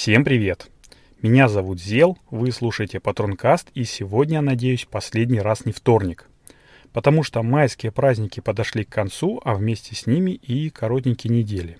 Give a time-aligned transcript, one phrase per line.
[0.00, 0.70] Всем привет!
[1.22, 6.28] Меня зовут Зел, вы слушаете Патронкаст, и сегодня, надеюсь, последний раз не вторник.
[6.92, 11.78] Потому что майские праздники подошли к концу, а вместе с ними и коротенькие недели.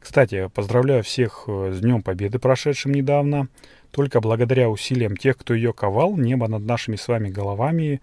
[0.00, 3.46] Кстати, поздравляю всех э, с Днем Победы, прошедшим недавно.
[3.92, 8.00] Только благодаря усилиям тех, кто ее ковал, небо над нашими с вами головами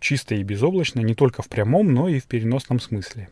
[0.00, 3.28] чисто и безоблачно не только в прямом, но и в переносном смысле.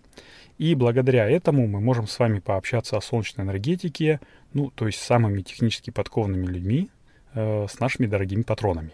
[0.60, 4.20] И благодаря этому мы можем с вами пообщаться о солнечной энергетике,
[4.52, 6.90] ну, то есть с самыми технически подкованными людьми,
[7.32, 8.90] э, с нашими дорогими патронами.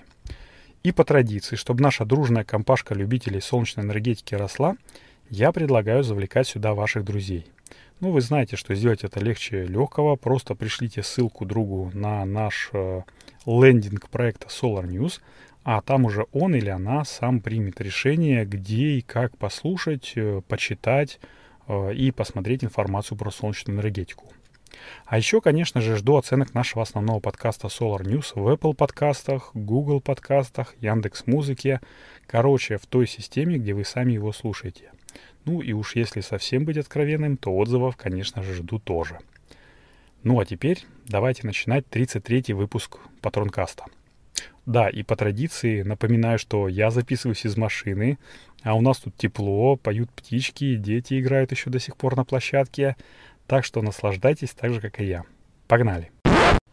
[0.84, 4.76] И по традиции, чтобы наша дружная компашка любителей солнечной энергетики росла,
[5.28, 7.46] я предлагаю завлекать сюда ваших друзей.
[7.98, 10.14] Ну, вы знаете, что сделать это легче легкого.
[10.14, 13.02] Просто пришлите ссылку другу на наш э,
[13.44, 15.20] лендинг проекта Solar News,
[15.64, 21.18] а там уже он или она сам примет решение, где и как послушать, э, почитать
[21.68, 24.32] и посмотреть информацию про солнечную энергетику.
[25.06, 30.00] А еще, конечно же, жду оценок нашего основного подкаста Solar News в Apple подкастах, Google
[30.00, 31.80] подкастах, Яндекс Музыке.
[32.26, 34.92] Короче, в той системе, где вы сами его слушаете.
[35.44, 39.18] Ну и уж если совсем быть откровенным, то отзывов, конечно же, жду тоже.
[40.22, 43.84] Ну а теперь давайте начинать 33-й выпуск Патронкаста.
[44.66, 48.18] Да, и по традиции напоминаю, что я записываюсь из машины,
[48.62, 52.96] а у нас тут тепло, поют птички, дети играют еще до сих пор на площадке.
[53.46, 55.24] Так что наслаждайтесь так же, как и я.
[55.68, 56.10] Погнали!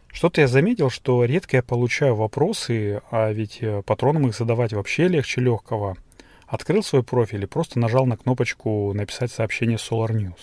[0.08, 5.08] Что-то я заметил, что редко я получаю вопросы, а ведь э, патронам их задавать вообще
[5.08, 5.96] легче легкого.
[6.46, 10.38] Открыл свой профиль и просто нажал на кнопочку «Написать сообщение Solar News».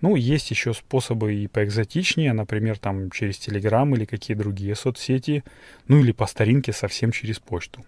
[0.00, 5.42] Ну, есть еще способы и поэкзотичнее, например, там через Telegram или какие другие соцсети,
[5.88, 7.84] ну или по старинке совсем через почту.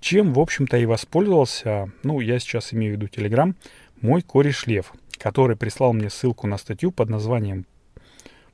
[0.00, 3.54] Чем, в общем-то, и воспользовался, ну, я сейчас имею в виду Telegram,
[4.00, 7.66] мой кореш Лев, который прислал мне ссылку на статью под названием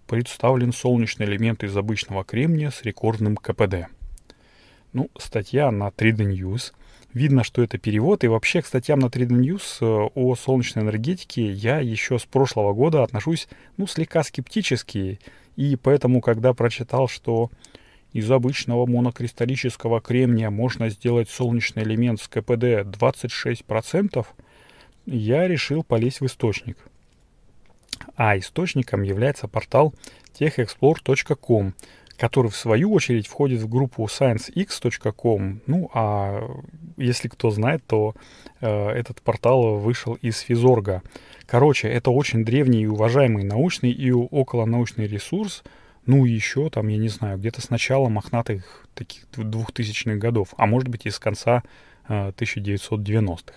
[0.06, 3.88] «Представлен солнечный элемент из обычного кремния с рекордным КПД».
[4.92, 6.72] Ну, статья на 3D News.
[7.12, 8.22] Видно, что это перевод.
[8.22, 12.72] И вообще к статьям на 3D News э, о солнечной энергетике я еще с прошлого
[12.72, 15.18] года отношусь, ну, слегка скептически.
[15.56, 17.50] И поэтому, когда прочитал, что
[18.12, 24.26] из обычного монокристаллического кремния можно сделать солнечный элемент с КПД 26%,
[25.06, 26.78] я решил полезть в источник.
[28.16, 29.94] А источником является портал
[30.38, 31.74] techexplore.com,
[32.20, 35.62] который в свою очередь входит в группу sciencex.com.
[35.66, 36.50] Ну, а
[36.98, 38.14] если кто знает, то
[38.60, 41.02] э, этот портал вышел из Физорга.
[41.46, 45.64] Короче, это очень древний и уважаемый научный и околонаучный ресурс,
[46.04, 50.88] ну еще там, я не знаю, где-то с начала мохнатых таких двухтысячных годов, а может
[50.88, 51.62] быть и с конца
[52.06, 53.54] э, 1990-х.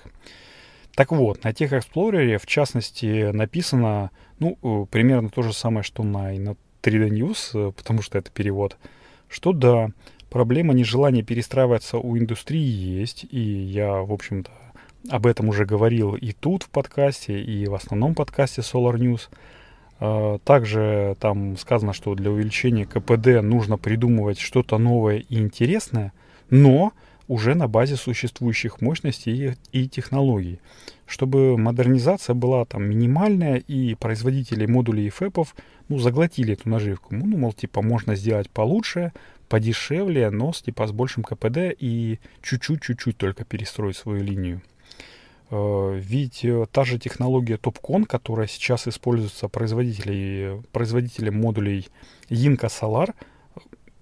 [0.95, 6.03] Так вот, на тех Explorer, в частности, написано, ну, э, примерно то же самое, что
[6.03, 8.77] на 3D News, э, потому что это перевод,
[9.29, 9.89] что да,
[10.29, 14.51] проблема нежелания перестраиваться у индустрии есть, и я, в общем-то,
[15.09, 19.29] об этом уже говорил и тут в подкасте, и в основном подкасте Solar News.
[19.99, 26.13] А, также там сказано, что для увеличения КПД нужно придумывать что-то новое и интересное,
[26.49, 26.93] но
[27.27, 30.59] уже на базе существующих мощностей и, технологий,
[31.05, 35.55] чтобы модернизация была там минимальная и производители модулей и фэпов
[35.89, 37.15] ну, заглотили эту наживку.
[37.15, 39.11] Ну, мол, типа, можно сделать получше,
[39.47, 44.61] подешевле, но с, типа, с большим КПД и чуть-чуть-чуть только перестроить свою линию.
[45.49, 51.87] Э, ведь э, та же технология TopCon, которая сейчас используется производителей, производителем модулей
[52.29, 53.13] Yinka Solar–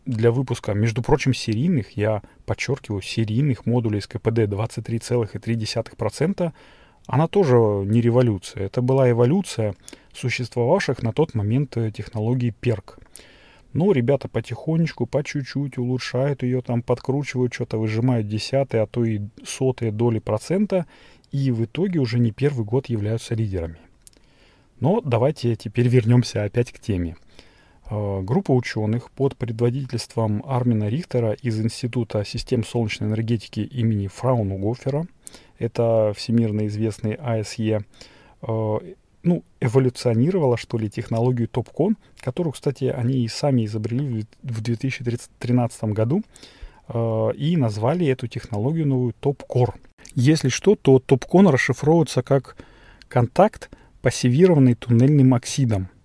[0.05, 6.51] для выпуска, между прочим, серийных, я подчеркиваю, серийных модулей с КПД 23,3%,
[7.07, 8.65] она тоже не революция.
[8.65, 9.75] Это была эволюция
[10.13, 12.99] существовавших на тот момент э, технологий PERC.
[13.73, 19.21] Ну, ребята потихонечку, по чуть-чуть улучшают ее, там подкручивают, что-то выжимают десятые, а то и
[19.45, 20.85] сотые доли процента,
[21.31, 23.77] и в итоге уже не первый год являются лидерами.
[24.81, 27.15] Но давайте теперь вернемся опять к теме.
[27.91, 35.07] Э, группа ученых под предводительством Армина Рихтера из Института систем солнечной энергетики имени Фраунгофера,
[35.59, 37.81] это всемирно известный АСЕ,
[38.43, 38.79] э,
[39.23, 46.23] ну, эволюционировала, что ли, технологию TopCon, которую, кстати, они и сами изобрели в 2013 году,
[46.87, 49.73] э, и назвали эту технологию новую TopCore.
[50.15, 52.55] Если что, то TopCon расшифровывается как
[53.09, 53.69] контакт,
[54.01, 55.89] пассивированный туннельным оксидом–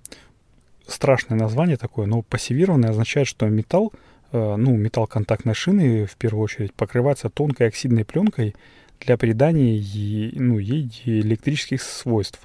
[0.86, 3.92] страшное название такое, но пассивированное означает, что металл,
[4.32, 8.54] э, ну, металл контактной шины, в первую очередь, покрывается тонкой оксидной пленкой
[9.00, 12.40] для придания ей, ну, ей электрических свойств.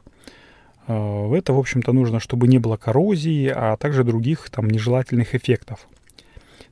[0.87, 5.87] Э, это, в общем-то, нужно, чтобы не было коррозии, а также других там нежелательных эффектов.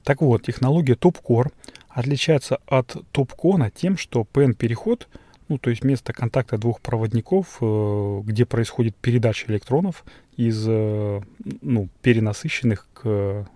[0.04, 1.52] Так вот, технология TopCore
[1.90, 5.08] отличается от TopCon тем, что PN-переход,
[5.48, 10.04] ну, то есть место контакта двух проводников, э, где происходит передача электронов
[10.48, 11.22] из э,
[11.62, 13.48] ну, перенасыщенных к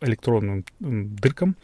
[0.00, 1.56] электронным дыркам.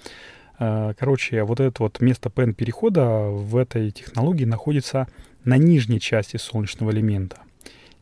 [0.59, 5.09] Короче, вот это вот место PN-перехода в этой технологии находится
[5.45, 7.39] на нижней части солнечного элемента–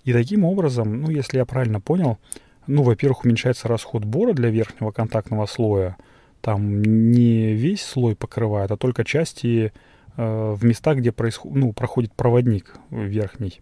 [0.05, 2.19] и таким образом, ну, если я правильно понял,
[2.67, 5.97] ну, во-первых, уменьшается расход бора для верхнего контактного слоя.
[6.41, 9.73] Там не весь слой покрывает, а только части
[10.17, 13.61] э, в местах, где происход, ну, проходит проводник верхний.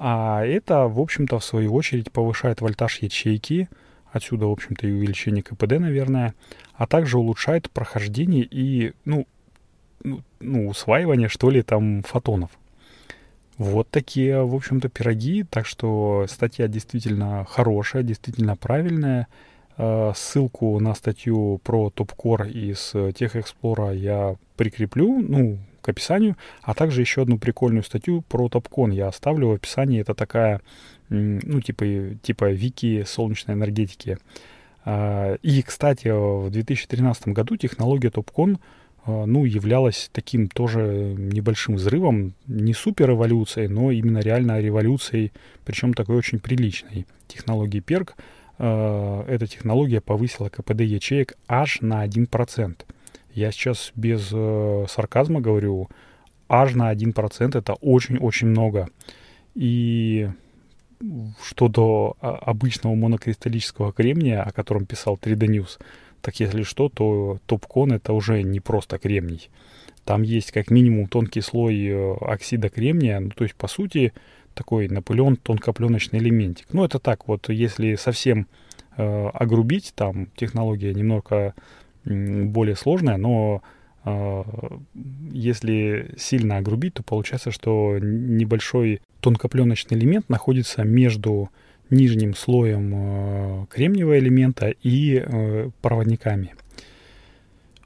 [0.00, 3.68] А это, в общем-то, в свою очередь повышает вольтаж ячейки,
[4.12, 6.34] отсюда, в общем-то, и увеличение КПД, наверное,
[6.74, 9.26] а также улучшает прохождение и, ну,
[10.04, 12.50] ну, ну усваивание, что ли, там фотонов.
[13.56, 15.42] Вот такие, в общем-то, пироги.
[15.42, 19.26] Так что статья действительно хорошая, действительно правильная.
[19.76, 27.00] Э, ссылку на статью про топкор из TechExplore я прикреплю, ну, к описанию, а также
[27.00, 30.00] еще одну прикольную статью про топкон я оставлю в описании.
[30.00, 30.60] Это такая,
[31.08, 31.84] ну, типа,
[32.22, 34.18] типа вики солнечной энергетики.
[34.84, 38.58] Э, и, кстати, в 2013 году технология топкон
[39.08, 45.32] а, ну, являлась таким тоже небольшим взрывом, не супер эволюцией, но именно реально революцией,
[45.64, 47.06] причем такой очень приличной.
[47.26, 48.10] Технологии PERC,
[48.58, 52.84] а, эта технология повысила КПД ячеек аж на 1%.
[53.38, 55.88] Я сейчас без э, сарказма говорю,
[56.48, 58.88] аж на 1% это очень-очень много.
[59.54, 60.28] И
[61.44, 65.78] что до а, обычного монокристаллического кремния, о котором писал 3D News,
[66.20, 69.50] так если что, то топкон это уже не просто кремний.
[70.04, 74.12] Там есть как минимум тонкий слой э, оксида кремния, ну то есть по сути
[74.54, 76.66] такой напылен тонкопленочный элементик.
[76.72, 78.48] Ну это так вот, если совсем
[78.96, 81.54] э, огрубить, там технология немного
[82.08, 83.62] более сложная, но
[84.04, 84.42] э,
[85.30, 91.50] если сильно огрубить, то получается, что небольшой тонкопленочный элемент находится между
[91.90, 96.54] нижним слоем э, кремниевого элемента и э, проводниками.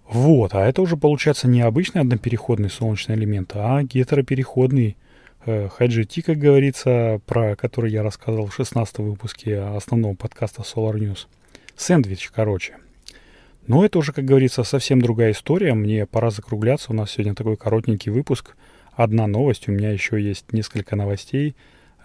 [0.08, 4.96] Вот, а это уже получается не обычный однопереходный солнечный элемент, а гетеропереходный
[5.46, 11.26] э, HGT, как говорится, про который я рассказывал в 16 выпуске основного подкаста Solar News.
[11.76, 12.76] Сэндвич, короче.
[13.66, 15.74] Но это уже, как говорится, совсем другая история.
[15.74, 16.92] Мне пора закругляться.
[16.92, 18.56] У нас сегодня такой коротенький выпуск.
[18.94, 19.68] Одна новость.
[19.68, 21.54] У меня еще есть несколько новостей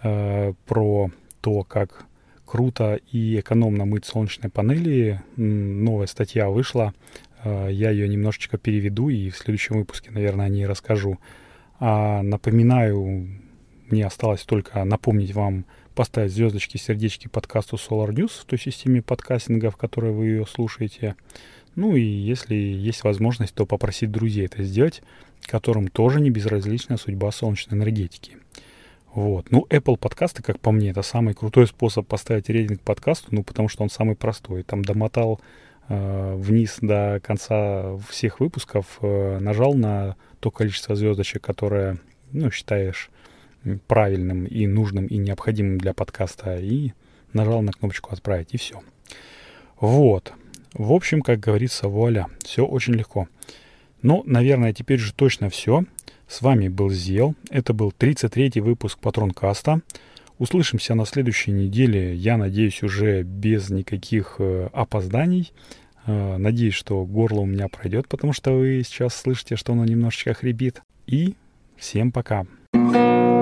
[0.02, 1.10] э, про
[1.40, 2.06] то, как
[2.48, 5.20] круто и экономно мыть солнечные панели.
[5.36, 6.94] Новая статья вышла.
[7.44, 11.18] А, я ее немножечко переведу и в следующем выпуске, наверное, о ней расскажу.
[11.78, 13.28] А напоминаю,
[13.88, 15.64] мне осталось только напомнить вам
[15.98, 21.16] поставить звездочки, сердечки подкасту Solar News в той системе подкастинга, в которой вы ее слушаете.
[21.74, 25.02] Ну и если есть возможность, то попросить друзей это сделать,
[25.42, 28.36] которым тоже не безразлична судьба солнечной энергетики.
[29.12, 29.50] Вот.
[29.50, 33.68] Ну, Apple подкасты, как по мне, это самый крутой способ поставить рейтинг подкасту, ну, потому
[33.68, 34.62] что он самый простой.
[34.62, 35.40] Там домотал
[35.88, 41.98] э, вниз до конца всех выпусков, э, нажал на то количество звездочек, которое,
[42.30, 43.10] ну, считаешь
[43.86, 46.92] правильным и нужным и необходимым для подкаста, и
[47.32, 48.80] нажал на кнопочку «Отправить», и все.
[49.80, 50.32] Вот.
[50.74, 53.28] В общем, как говорится, вуаля, все очень легко.
[54.02, 55.84] Ну, наверное, теперь же точно все.
[56.28, 57.34] С вами был Зел.
[57.50, 59.80] Это был 33-й выпуск Патронкаста.
[60.38, 65.52] Услышимся на следующей неделе, я надеюсь, уже без никаких э, опозданий.
[66.06, 70.34] Э, надеюсь, что горло у меня пройдет, потому что вы сейчас слышите, что оно немножечко
[70.34, 70.82] хрипит.
[71.06, 71.34] И
[71.76, 72.46] всем пока.
[72.74, 73.37] thank you